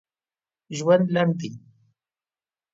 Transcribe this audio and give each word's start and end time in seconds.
ژوند 0.77 1.05
لنډ 1.15 1.33
دی. 1.39 1.49